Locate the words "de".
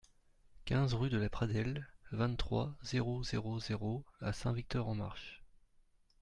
1.11-1.19